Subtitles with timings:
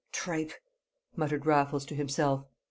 [0.11, 0.53] "Tripe!"
[1.15, 2.47] muttered Raffles to himself.